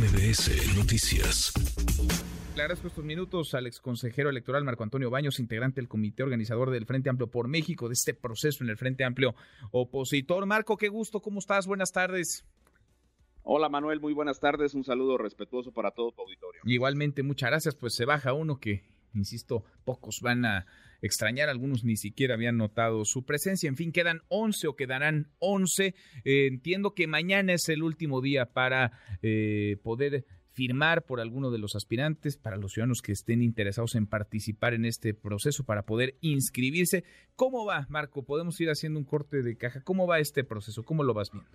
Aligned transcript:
MBS 0.00 0.78
Noticias. 0.78 1.52
Le 2.56 2.62
agradezco 2.62 2.88
estos 2.88 3.04
minutos 3.04 3.52
al 3.52 3.66
exconsejero 3.66 4.30
electoral 4.30 4.64
Marco 4.64 4.82
Antonio 4.82 5.10
Baños, 5.10 5.38
integrante 5.38 5.82
del 5.82 5.88
comité 5.88 6.22
organizador 6.22 6.70
del 6.70 6.86
Frente 6.86 7.10
Amplio 7.10 7.30
por 7.30 7.48
México, 7.48 7.86
de 7.86 7.92
este 7.92 8.14
proceso 8.14 8.64
en 8.64 8.70
el 8.70 8.78
Frente 8.78 9.04
Amplio 9.04 9.34
opositor. 9.72 10.46
Marco, 10.46 10.78
qué 10.78 10.88
gusto, 10.88 11.20
¿cómo 11.20 11.38
estás? 11.38 11.66
Buenas 11.66 11.92
tardes. 11.92 12.46
Hola 13.42 13.68
Manuel, 13.68 14.00
muy 14.00 14.14
buenas 14.14 14.40
tardes. 14.40 14.72
Un 14.72 14.84
saludo 14.84 15.18
respetuoso 15.18 15.70
para 15.70 15.90
todo 15.90 16.12
tu 16.12 16.22
auditorio. 16.22 16.62
Igualmente, 16.64 17.22
muchas 17.22 17.50
gracias. 17.50 17.74
Pues 17.74 17.94
se 17.94 18.06
baja 18.06 18.32
uno 18.32 18.58
que, 18.58 18.82
insisto, 19.14 19.64
pocos 19.84 20.20
van 20.22 20.44
a 20.44 20.66
extrañar, 21.02 21.48
algunos 21.48 21.84
ni 21.84 21.96
siquiera 21.96 22.34
habían 22.34 22.56
notado 22.56 23.04
su 23.04 23.24
presencia. 23.24 23.68
En 23.68 23.76
fin, 23.76 23.92
quedan 23.92 24.20
11 24.28 24.68
o 24.68 24.76
quedarán 24.76 25.28
11. 25.38 25.94
Eh, 26.24 26.46
entiendo 26.46 26.94
que 26.94 27.06
mañana 27.06 27.54
es 27.54 27.68
el 27.68 27.82
último 27.82 28.20
día 28.20 28.46
para 28.46 28.92
eh, 29.22 29.76
poder 29.82 30.24
firmar 30.52 31.04
por 31.04 31.20
alguno 31.20 31.50
de 31.50 31.58
los 31.58 31.74
aspirantes, 31.74 32.36
para 32.36 32.56
los 32.56 32.72
ciudadanos 32.72 33.02
que 33.02 33.12
estén 33.12 33.42
interesados 33.42 33.94
en 33.94 34.06
participar 34.06 34.74
en 34.74 34.84
este 34.84 35.14
proceso, 35.14 35.64
para 35.64 35.82
poder 35.82 36.16
inscribirse. 36.20 37.04
¿Cómo 37.36 37.64
va, 37.64 37.86
Marco? 37.88 38.24
Podemos 38.24 38.60
ir 38.60 38.68
haciendo 38.68 38.98
un 38.98 39.04
corte 39.04 39.42
de 39.42 39.56
caja. 39.56 39.80
¿Cómo 39.82 40.06
va 40.06 40.18
este 40.18 40.44
proceso? 40.44 40.82
¿Cómo 40.82 41.02
lo 41.04 41.14
vas 41.14 41.30
viendo? 41.30 41.50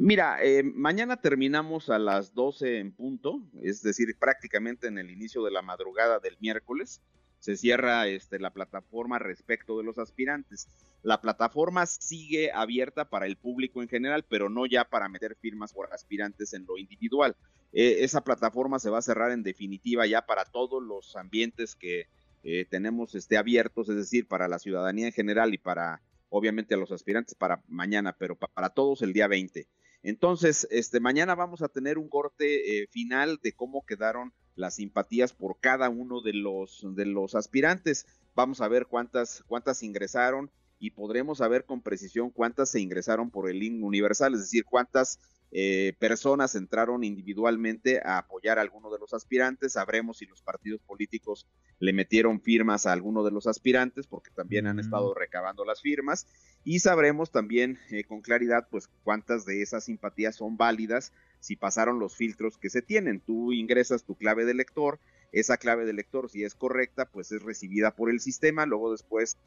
Mira, 0.00 0.38
eh, 0.44 0.62
mañana 0.62 1.16
terminamos 1.16 1.90
a 1.90 1.98
las 1.98 2.32
12 2.32 2.78
en 2.78 2.92
punto, 2.92 3.42
es 3.60 3.82
decir, 3.82 4.16
prácticamente 4.16 4.86
en 4.86 4.96
el 4.96 5.10
inicio 5.10 5.42
de 5.42 5.50
la 5.50 5.60
madrugada 5.60 6.20
del 6.20 6.36
miércoles 6.38 7.02
se 7.40 7.56
cierra 7.56 8.06
este, 8.06 8.38
la 8.38 8.50
plataforma 8.50 9.18
respecto 9.18 9.76
de 9.76 9.82
los 9.82 9.98
aspirantes. 9.98 10.68
La 11.02 11.20
plataforma 11.20 11.84
sigue 11.84 12.52
abierta 12.52 13.10
para 13.10 13.26
el 13.26 13.36
público 13.36 13.82
en 13.82 13.88
general, 13.88 14.24
pero 14.28 14.48
no 14.48 14.66
ya 14.66 14.84
para 14.84 15.08
meter 15.08 15.34
firmas 15.34 15.72
por 15.72 15.92
aspirantes 15.92 16.54
en 16.54 16.64
lo 16.64 16.78
individual. 16.78 17.34
Eh, 17.72 18.04
esa 18.04 18.22
plataforma 18.22 18.78
se 18.78 18.90
va 18.90 18.98
a 18.98 19.02
cerrar 19.02 19.32
en 19.32 19.42
definitiva 19.42 20.06
ya 20.06 20.26
para 20.26 20.44
todos 20.44 20.80
los 20.80 21.16
ambientes 21.16 21.74
que 21.74 22.06
eh, 22.44 22.66
tenemos 22.70 23.16
este, 23.16 23.36
abiertos, 23.36 23.88
es 23.88 23.96
decir, 23.96 24.28
para 24.28 24.46
la 24.46 24.60
ciudadanía 24.60 25.06
en 25.06 25.12
general 25.12 25.54
y 25.54 25.58
para, 25.58 26.02
obviamente, 26.28 26.74
a 26.74 26.78
los 26.78 26.92
aspirantes 26.92 27.34
para 27.34 27.64
mañana, 27.66 28.14
pero 28.16 28.36
para 28.36 28.68
todos 28.68 29.02
el 29.02 29.12
día 29.12 29.26
20. 29.26 29.66
Entonces, 30.02 30.66
este, 30.70 31.00
mañana 31.00 31.34
vamos 31.34 31.62
a 31.62 31.68
tener 31.68 31.98
un 31.98 32.08
corte 32.08 32.82
eh, 32.82 32.86
final 32.88 33.38
de 33.42 33.52
cómo 33.52 33.84
quedaron 33.84 34.32
las 34.54 34.76
simpatías 34.76 35.32
por 35.32 35.58
cada 35.60 35.88
uno 35.88 36.20
de 36.20 36.32
los, 36.34 36.84
de 36.94 37.06
los 37.06 37.34
aspirantes. 37.34 38.06
Vamos 38.34 38.60
a 38.60 38.68
ver 38.68 38.86
cuántas, 38.86 39.42
cuántas 39.46 39.82
ingresaron 39.82 40.50
y 40.78 40.90
podremos 40.90 41.38
saber 41.38 41.64
con 41.64 41.82
precisión 41.82 42.30
cuántas 42.30 42.70
se 42.70 42.80
ingresaron 42.80 43.30
por 43.30 43.50
el 43.50 43.58
link 43.58 43.82
universal, 43.82 44.34
es 44.34 44.40
decir, 44.40 44.64
cuántas 44.64 45.18
eh, 45.50 45.94
personas 45.98 46.54
entraron 46.54 47.04
individualmente 47.04 48.00
a 48.04 48.18
apoyar 48.18 48.58
a 48.58 48.62
alguno 48.62 48.90
de 48.90 48.98
los 48.98 49.14
aspirantes. 49.14 49.72
Sabremos 49.72 50.18
si 50.18 50.26
los 50.26 50.42
partidos 50.42 50.82
políticos 50.82 51.46
le 51.78 51.92
metieron 51.92 52.40
firmas 52.40 52.86
a 52.86 52.92
alguno 52.92 53.24
de 53.24 53.30
los 53.30 53.46
aspirantes, 53.46 54.06
porque 54.06 54.30
también 54.30 54.66
han 54.66 54.78
estado 54.78 55.14
recabando 55.14 55.64
las 55.64 55.80
firmas. 55.80 56.26
Y 56.64 56.80
sabremos 56.80 57.30
también 57.30 57.78
eh, 57.90 58.04
con 58.04 58.20
claridad, 58.20 58.68
pues, 58.70 58.88
cuántas 59.04 59.46
de 59.46 59.62
esas 59.62 59.84
simpatías 59.84 60.36
son 60.36 60.56
válidas 60.56 61.12
si 61.40 61.56
pasaron 61.56 61.98
los 61.98 62.16
filtros 62.16 62.58
que 62.58 62.68
se 62.68 62.82
tienen. 62.82 63.20
Tú 63.20 63.52
ingresas 63.52 64.04
tu 64.04 64.16
clave 64.16 64.44
de 64.44 64.54
lector, 64.54 64.98
esa 65.32 65.56
clave 65.56 65.86
de 65.86 65.92
lector, 65.92 66.28
si 66.30 66.44
es 66.44 66.54
correcta, 66.54 67.06
pues 67.06 67.32
es 67.32 67.42
recibida 67.42 67.94
por 67.94 68.10
el 68.10 68.20
sistema. 68.20 68.66
Luego 68.66 68.92
después 68.92 69.38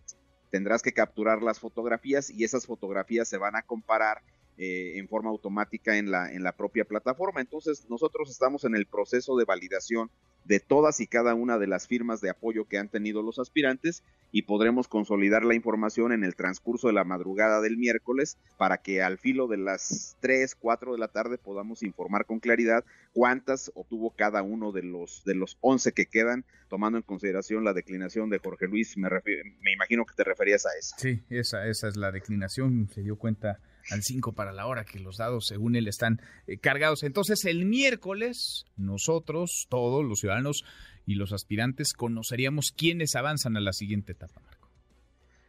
tendrás 0.49 0.81
que 0.81 0.93
capturar 0.93 1.43
las 1.43 1.59
fotografías 1.59 2.30
y 2.30 2.43
esas 2.43 2.65
fotografías 2.65 3.27
se 3.27 3.38
van 3.38 3.55
a 3.55 3.61
comparar 3.61 4.21
eh, 4.64 5.00
en 5.00 5.08
forma 5.08 5.31
automática 5.31 5.98
en 5.98 6.12
la, 6.12 6.31
en 6.31 6.44
la 6.44 6.52
propia 6.52 6.86
plataforma. 6.86 7.42
Entonces 7.42 7.88
nosotros 7.90 8.30
estamos 8.30 8.64
en 8.64 8.76
el 8.76 8.86
proceso 8.86 9.36
de 9.36 9.44
validación 9.44 10.12
de 10.45 10.59
todas 10.59 11.00
y 11.00 11.08
cada 11.08 11.34
una 11.34 11.58
de 11.58 11.66
las 11.66 11.88
firmas 11.88 12.22
de 12.22 12.30
apoyo 12.30 12.66
que 12.66 12.78
han 12.78 12.88
tenido 12.88 13.23
los 13.23 13.39
aspirantes 13.39 14.04
y 14.32 14.44
podremos 14.44 14.88
consolidar 14.88 15.45
la 15.45 15.55
información 15.55 16.11
en 16.11 16.23
el 16.23 16.36
transcurso 16.36 16.86
de 16.86 16.94
la 16.94 17.04
madrugada 17.04 17.60
del 17.60 17.76
miércoles 17.76 18.38
para 18.60 18.77
que 18.77 19.02
al 19.02 19.17
filo 19.17 19.48
de 19.48 19.58
las 19.58 20.16
3, 20.20 20.54
4 20.54 20.94
de 20.94 21.00
la 21.00 21.08
tarde 21.08 21.39
podamos 21.39 21.82
informar 21.82 22.27
con 22.27 22.39
claridad 22.39 22.86
cuántas 23.14 23.71
obtuvo 23.73 24.11
cada 24.16 24.44
uno 24.44 24.71
de 24.71 24.83
los 24.83 25.23
de 25.26 25.33
los 25.33 25.58
11 25.61 25.92
que 25.94 26.05
quedan, 26.05 26.45
tomando 26.70 27.00
en 27.00 27.04
consideración 27.04 27.64
la 27.64 27.73
declinación 27.73 28.30
de 28.30 28.38
Jorge 28.38 28.67
Luis. 28.67 28.95
Me, 28.95 29.10
me 29.10 29.73
imagino 29.73 30.05
que 30.05 30.14
te 30.14 30.23
referías 30.23 30.67
a 30.67 30.70
esa. 30.77 30.98
Sí, 31.00 31.23
esa, 31.32 31.66
esa 31.66 31.88
es 31.88 31.98
la 31.98 32.11
declinación, 32.11 32.88
se 32.94 33.02
dio 33.02 33.16
cuenta 33.16 33.60
al 33.89 34.03
5 34.03 34.33
para 34.33 34.52
la 34.52 34.67
hora 34.67 34.86
que 34.86 34.99
los 34.99 35.17
dados, 35.17 35.47
según 35.47 35.75
él, 35.75 35.87
están 35.87 36.21
eh, 36.47 36.58
cargados. 36.58 37.03
Entonces, 37.03 37.45
el 37.45 37.65
miércoles, 37.65 38.65
nosotros, 38.77 39.67
todos 39.69 40.05
los 40.05 40.19
ciudadanos 40.19 40.64
y 41.05 41.15
los 41.15 41.33
aspirantes, 41.33 41.93
conoceríamos 41.93 42.71
quiénes 42.71 43.15
avanzan 43.15 43.58
a 43.58 43.61
la 43.61 43.73
siguiente 43.73 44.11
etapa, 44.11 44.39
Marco. 44.41 44.70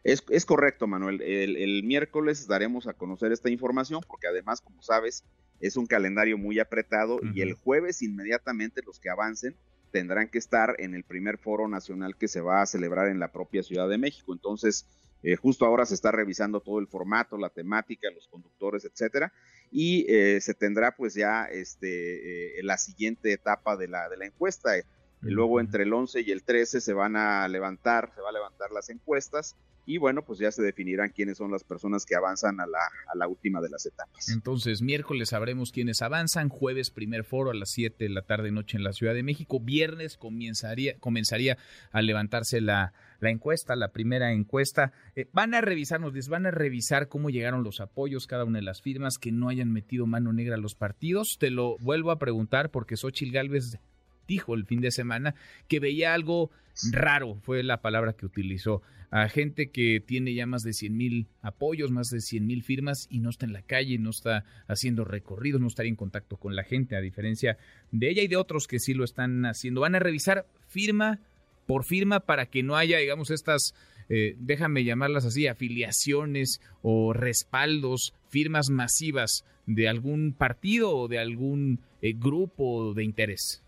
Es, 0.03 0.23
es 0.29 0.45
correcto, 0.45 0.85
Manuel. 0.85 1.21
El, 1.21 1.83
miércoles 1.83 2.47
daremos 2.47 2.87
a 2.87 2.93
conocer 2.93 3.31
esta 3.31 3.49
información 3.49 4.01
porque 4.05 4.27
además, 4.27 4.59
como 4.59 4.81
sabes, 4.81 5.23
es 5.61 5.77
un 5.77 5.85
calendario 5.85 6.37
muy 6.37 6.59
apretado 6.59 7.19
y 7.33 7.41
el 7.41 7.53
jueves 7.53 8.01
inmediatamente 8.01 8.81
los 8.85 8.99
que 8.99 9.09
avancen 9.09 9.55
tendrán 9.91 10.27
que 10.27 10.39
estar 10.39 10.75
en 10.79 10.93
el 10.93 11.03
primer 11.03 11.37
foro 11.37 11.69
nacional 11.69 12.17
que 12.17 12.27
se 12.27 12.41
va 12.41 12.61
a 12.61 12.65
celebrar 12.65 13.07
en 13.07 13.19
la 13.19 13.31
propia 13.31 13.63
Ciudad 13.63 13.87
de 13.87 13.97
México. 13.97 14.33
Entonces, 14.33 14.85
eh, 15.23 15.37
justo 15.37 15.65
ahora 15.65 15.85
se 15.85 15.95
está 15.95 16.11
revisando 16.11 16.59
todo 16.59 16.79
el 16.79 16.87
formato, 16.87 17.37
la 17.37 17.49
temática, 17.49 18.11
los 18.11 18.27
conductores, 18.27 18.85
etcétera, 18.85 19.31
y 19.71 20.05
eh, 20.07 20.41
se 20.41 20.53
tendrá 20.53 20.95
pues 20.95 21.13
ya 21.13 21.45
este, 21.45 22.59
eh, 22.59 22.63
la 22.63 22.77
siguiente 22.77 23.31
etapa 23.31 23.77
de 23.77 23.87
la, 23.87 24.09
de 24.09 24.17
la 24.17 24.25
encuesta. 24.25 24.71
Luego 25.23 25.59
entre 25.59 25.83
el 25.83 25.93
11 25.93 26.21
y 26.21 26.31
el 26.31 26.43
13 26.43 26.81
se 26.81 26.93
van 26.93 27.15
a 27.15 27.47
levantar, 27.47 28.11
se 28.13 28.21
va 28.21 28.29
a 28.29 28.33
levantar 28.33 28.71
las 28.71 28.89
encuestas 28.89 29.55
y 29.85 29.97
bueno, 29.97 30.23
pues 30.23 30.39
ya 30.39 30.51
se 30.51 30.61
definirán 30.61 31.09
quiénes 31.09 31.37
son 31.37 31.51
las 31.51 31.63
personas 31.63 32.05
que 32.05 32.15
avanzan 32.15 32.59
a 32.61 32.67
la, 32.67 32.79
a 32.79 33.17
la 33.17 33.27
última 33.27 33.59
de 33.59 33.69
las 33.69 33.85
etapas. 33.85 34.29
Entonces, 34.29 34.81
miércoles 34.81 35.29
sabremos 35.29 35.71
quiénes 35.71 36.01
avanzan, 36.01 36.47
jueves 36.47 36.89
primer 36.89 37.25
foro 37.25 37.51
a 37.51 37.53
las 37.53 37.71
7 37.71 38.01
de 38.01 38.09
la 38.09 38.21
tarde 38.21 38.51
noche 38.51 38.77
en 38.77 38.83
la 38.83 38.93
Ciudad 38.93 39.13
de 39.13 39.23
México, 39.23 39.59
viernes 39.59 40.17
comenzaría, 40.17 40.97
comenzaría 40.99 41.57
a 41.91 42.01
levantarse 42.01 42.61
la, 42.61 42.93
la 43.19 43.29
encuesta, 43.29 43.75
la 43.75 43.91
primera 43.91 44.31
encuesta. 44.31 44.93
Eh, 45.15 45.27
van 45.33 45.53
a 45.53 45.59
revisarnos, 45.59 46.13
les 46.13 46.29
van 46.29 46.45
a 46.45 46.51
revisar 46.51 47.09
cómo 47.09 47.29
llegaron 47.29 47.63
los 47.63 47.81
apoyos, 47.81 48.25
cada 48.25 48.45
una 48.45 48.59
de 48.59 48.65
las 48.65 48.81
firmas, 48.81 49.17
que 49.17 49.33
no 49.33 49.49
hayan 49.49 49.71
metido 49.71 50.05
mano 50.05 50.31
negra 50.31 50.55
a 50.55 50.59
los 50.59 50.75
partidos. 50.75 51.37
Te 51.39 51.49
lo 51.49 51.77
vuelvo 51.79 52.11
a 52.11 52.19
preguntar 52.19 52.71
porque 52.71 52.95
Xochil 52.95 53.33
Gálvez 53.33 53.79
dijo 54.27 54.55
el 54.55 54.65
fin 54.65 54.81
de 54.81 54.91
semana 54.91 55.35
que 55.67 55.79
veía 55.79 56.13
algo 56.13 56.51
raro, 56.91 57.35
fue 57.41 57.63
la 57.63 57.81
palabra 57.81 58.13
que 58.13 58.25
utilizó, 58.25 58.81
a 59.11 59.29
gente 59.29 59.69
que 59.69 59.99
tiene 59.99 60.33
ya 60.33 60.47
más 60.47 60.63
de 60.63 60.73
100 60.73 60.97
mil 60.97 61.27
apoyos, 61.43 61.91
más 61.91 62.09
de 62.09 62.19
100 62.19 62.47
mil 62.47 62.63
firmas 62.63 63.05
y 63.11 63.19
no 63.19 63.29
está 63.29 63.45
en 63.45 63.53
la 63.53 63.61
calle, 63.61 63.99
no 63.99 64.09
está 64.09 64.43
haciendo 64.67 65.05
recorridos, 65.05 65.61
no 65.61 65.67
estaría 65.67 65.91
en 65.91 65.95
contacto 65.95 66.37
con 66.37 66.55
la 66.55 66.63
gente, 66.63 66.95
a 66.95 67.01
diferencia 67.01 67.57
de 67.91 68.09
ella 68.09 68.23
y 68.23 68.27
de 68.27 68.37
otros 68.37 68.67
que 68.67 68.79
sí 68.79 68.95
lo 68.95 69.03
están 69.03 69.45
haciendo. 69.45 69.81
Van 69.81 69.93
a 69.93 69.99
revisar 69.99 70.47
firma 70.67 71.19
por 71.67 71.83
firma 71.83 72.21
para 72.21 72.47
que 72.47 72.63
no 72.63 72.75
haya, 72.75 72.97
digamos, 72.97 73.29
estas, 73.29 73.75
eh, 74.09 74.35
déjame 74.39 74.83
llamarlas 74.83 75.25
así, 75.25 75.45
afiliaciones 75.45 76.59
o 76.81 77.13
respaldos, 77.13 78.15
firmas 78.29 78.69
masivas 78.69 79.45
de 79.65 79.87
algún 79.87 80.33
partido 80.33 80.95
o 80.95 81.07
de 81.07 81.19
algún 81.19 81.81
eh, 82.01 82.13
grupo 82.13 82.93
de 82.93 83.03
interés. 83.03 83.62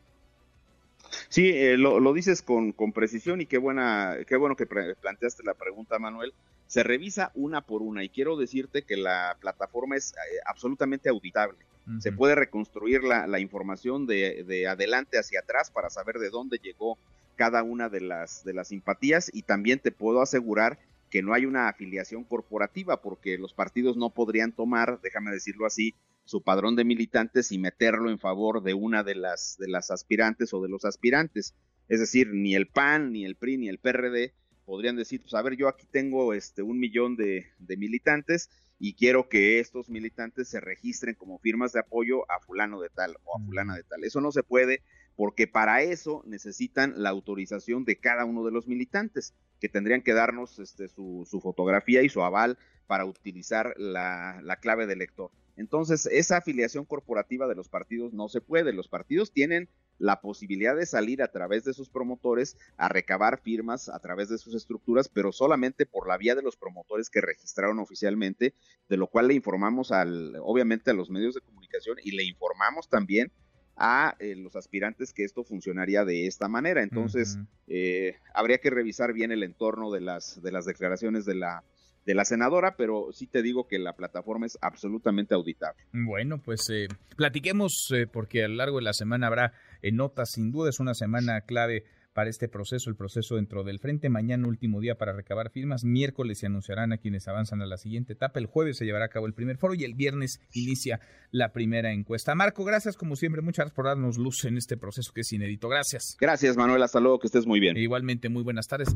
Sí, 1.30 1.50
eh, 1.50 1.78
lo, 1.78 2.14
dices 2.14 2.42
con, 2.42 2.72
con, 2.72 2.92
precisión 2.92 3.42
y 3.42 3.46
qué, 3.46 3.58
buena, 3.58 4.18
qué 4.28 4.36
bueno 4.38 4.56
que 4.56 4.66
planteaste 4.66 5.44
la 5.44 5.54
pregunta, 5.54 6.00
Manuel. 6.00 6.34
Se 6.68 6.84
revisa 6.84 7.32
una 7.36 7.62
por 7.62 7.82
una 7.82 8.04
y 8.04 8.10
quiero 8.10 8.38
decirte 8.38 8.84
que 8.84 8.98
la 8.98 9.38
plataforma 9.40 9.96
es 9.96 10.14
eh, 10.14 10.40
absolutamente 10.46 11.10
auditable. 11.10 11.58
Se 12.00 12.12
puede 12.12 12.34
reconstruir 12.34 13.04
la, 13.04 13.28
la 13.28 13.40
información 13.40 14.08
de, 14.08 14.44
de, 14.44 14.66
adelante 14.66 15.20
hacia 15.20 15.42
atrás 15.42 15.70
para 15.70 15.92
saber 15.92 16.18
de 16.18 16.32
dónde 16.32 16.58
llegó 16.58 16.98
cada 17.36 17.62
una 17.62 17.90
de 17.90 18.02
las, 18.02 18.44
de 18.44 18.54
las 18.54 18.70
simpatías 18.70 19.30
y 19.32 19.44
también 19.44 19.78
te 19.78 19.92
puedo 19.92 20.24
asegurar 20.24 20.80
que 21.12 21.22
no 21.22 21.34
hay 21.34 21.46
una 21.46 21.68
afiliación 21.68 22.24
corporativa 22.24 23.02
porque 23.02 23.38
los 23.38 23.54
partidos 23.54 23.98
no 23.98 24.10
podrían 24.10 24.52
tomar, 24.52 25.00
déjame 25.02 25.32
decirlo 25.32 25.66
así, 25.66 25.94
su 26.26 26.42
padrón 26.42 26.76
de 26.76 26.84
militantes 26.84 27.52
y 27.52 27.58
meterlo 27.58 28.10
en 28.10 28.20
favor 28.20 28.64
de 28.64 28.74
una 28.74 29.04
de 29.04 29.16
las, 29.16 29.56
de 29.60 29.68
las 29.68 29.92
aspirantes 29.92 30.54
o 30.54 30.62
de 30.62 30.70
los 30.70 30.84
aspirantes. 30.84 31.56
Es 31.88 32.00
decir, 32.00 32.34
ni 32.34 32.56
el 32.56 32.68
PAN, 32.68 33.12
ni 33.12 33.26
el 33.26 33.36
PRI, 33.36 33.58
ni 33.58 33.70
el 33.70 33.80
PRD 33.80 34.34
podrían 34.66 34.96
decir, 34.96 35.22
pues 35.22 35.34
a 35.36 35.42
ver, 35.44 35.56
yo 35.56 35.68
aquí 35.68 35.86
tengo 35.90 36.34
este 36.34 36.64
un 36.64 36.80
millón 36.80 37.16
de, 37.16 37.46
de 37.60 37.78
militantes 37.78 38.50
y 38.80 38.96
quiero 38.96 39.30
que 39.30 39.60
estos 39.60 39.90
militantes 39.90 40.50
se 40.50 40.60
registren 40.60 41.16
como 41.16 41.38
firmas 41.40 41.72
de 41.72 41.80
apoyo 41.80 42.30
a 42.30 42.40
fulano 42.40 42.82
de 42.82 42.90
tal 42.90 43.16
o 43.24 43.38
a 43.38 43.46
fulana 43.46 43.76
de 43.76 43.84
tal. 43.84 44.04
Eso 44.04 44.20
no 44.20 44.32
se 44.32 44.44
puede 44.44 44.82
porque 45.16 45.48
para 45.48 45.82
eso 45.82 46.24
necesitan 46.26 46.94
la 46.98 47.10
autorización 47.10 47.86
de 47.86 47.98
cada 47.98 48.26
uno 48.26 48.44
de 48.44 48.52
los 48.52 48.68
militantes. 48.68 49.34
Que 49.60 49.70
tendrían 49.70 50.02
que 50.02 50.14
darnos 50.14 50.60
este, 50.60 50.88
su, 50.90 51.26
fotografía 51.42 52.02
y 52.02 52.10
su 52.10 52.24
aval 52.24 52.58
para 52.88 53.06
utilizar 53.06 53.74
la, 53.78 54.40
la 54.44 54.58
clave 54.58 54.86
de 54.86 54.96
lector. 54.96 55.32
Entonces, 55.58 56.06
esa 56.08 56.38
afiliación 56.38 56.86
corporativa 56.86 57.48
de 57.48 57.56
los 57.56 57.70
partidos 57.70 58.14
no 58.14 58.28
se 58.28 58.42
puede. 58.42 58.74
Los 58.74 58.90
partidos 58.90 59.32
tienen 59.32 59.70
la 59.98 60.20
posibilidad 60.22 60.76
de 60.76 60.86
salir 60.86 61.22
a 61.22 61.32
través 61.32 61.64
de 61.64 61.74
sus 61.74 61.90
promotores 61.90 62.58
a 62.78 62.90
recabar 62.90 63.40
firmas 63.42 63.90
a 63.90 64.00
través 64.00 64.30
de 64.30 64.38
sus 64.38 64.54
estructuras, 64.54 65.10
pero 65.10 65.32
solamente 65.32 65.86
por 65.86 66.08
la 66.08 66.18
vía 66.18 66.36
de 66.36 66.42
los 66.42 66.58
promotores 66.58 67.10
que 67.10 67.22
registraron 67.22 67.80
oficialmente, 67.80 68.54
de 68.90 68.98
lo 68.98 69.08
cual 69.08 69.28
le 69.28 69.34
informamos 69.34 69.92
al, 69.92 70.36
obviamente 70.42 70.92
a 70.92 70.94
los 70.94 71.10
medios 71.10 71.36
de 71.36 71.42
comunicación 71.42 71.98
y 72.04 72.12
le 72.12 72.24
informamos 72.24 72.90
también 72.90 73.32
a 73.78 74.16
eh, 74.20 74.36
los 74.36 74.56
aspirantes 74.56 75.14
que 75.14 75.24
esto 75.24 75.44
funcionaría 75.44 76.06
de 76.06 76.28
esta 76.28 76.48
manera. 76.48 76.82
Entonces, 76.84 77.38
eh, 77.68 78.16
habría 78.34 78.60
que 78.60 78.70
revisar 78.70 79.14
bien 79.14 79.32
el 79.32 79.44
entorno 79.44 79.92
de 79.92 80.02
las, 80.02 80.42
de 80.42 80.52
las 80.52 80.66
declaraciones 80.66 81.26
de 81.26 81.36
la 81.36 81.64
de 82.06 82.14
la 82.14 82.24
senadora, 82.24 82.76
pero 82.78 83.12
sí 83.12 83.28
te 83.28 83.42
digo 83.42 83.68
que 83.68 83.80
la 83.80 83.94
plataforma 83.94 84.46
es 84.46 84.58
absolutamente 84.62 85.34
auditable. 85.34 85.84
Bueno, 85.92 86.40
pues 86.40 86.62
eh, 86.72 86.88
platiquemos 87.18 87.90
eh, 87.94 88.06
porque 88.08 88.44
a 88.44 88.48
lo 88.48 88.56
largo 88.56 88.78
de 88.78 88.84
la 88.84 88.94
semana 88.94 89.28
habrá 89.28 89.54
eh, 89.82 89.92
notas, 89.92 90.32
sin 90.32 90.52
duda 90.52 90.70
es 90.70 90.80
una 90.80 90.94
semana 90.94 91.42
clave 91.42 91.84
para 92.16 92.30
este 92.30 92.48
proceso, 92.48 92.90
el 92.90 92.96
proceso 92.96 93.36
dentro 93.36 93.66
del 93.66 93.80
frente. 93.80 94.08
Mañana 94.08 94.48
último 94.48 94.80
día 94.80 94.96
para 94.96 95.12
recabar 95.12 95.52
firmas. 95.52 95.84
Miércoles 95.84 96.40
se 96.40 96.46
anunciarán 96.46 96.94
a 96.94 96.98
quienes 96.98 97.28
avanzan 97.28 97.62
a 97.62 97.66
la 97.66 97.76
siguiente 97.76 98.14
etapa. 98.14 98.40
El 98.40 98.46
jueves 98.46 98.78
se 98.78 98.86
llevará 98.86 99.06
a 99.06 99.10
cabo 99.10 99.28
el 99.28 99.34
primer 99.34 99.58
foro 99.58 99.74
y 99.74 99.84
el 99.84 99.96
viernes 99.96 100.40
inicia 100.54 101.02
la 101.32 101.52
primera 101.52 101.92
encuesta. 101.92 102.34
Marco, 102.34 102.64
gracias 102.64 102.96
como 102.96 103.18
siempre. 103.18 103.42
Muchas 103.42 103.66
gracias 103.66 103.76
por 103.76 103.86
darnos 103.86 104.18
luz 104.18 104.46
en 104.46 104.56
este 104.56 104.78
proceso 104.78 105.12
que 105.14 105.22
es 105.22 105.34
inédito. 105.34 105.68
Gracias. 105.68 106.16
Gracias, 106.18 106.56
Manuel. 106.56 106.84
Hasta 106.84 107.02
luego. 107.02 107.20
Que 107.20 107.28
estés 107.28 107.46
muy 107.46 107.60
bien. 107.60 107.76
igualmente, 107.76 108.30
muy 108.30 108.44
buenas 108.44 108.68
tardes 108.68 108.96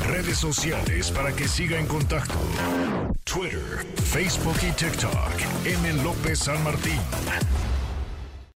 redes 0.00 0.38
sociales 0.38 1.12
para 1.12 1.32
que 1.32 1.46
siga 1.46 1.78
en 1.78 1.86
contacto: 1.86 2.34
Twitter, 3.22 3.86
Facebook 4.02 4.56
y 4.68 4.72
TikTok. 4.72 5.64
M. 5.64 6.02
López 6.02 6.40
San 6.40 6.62
Martín. 6.64 6.98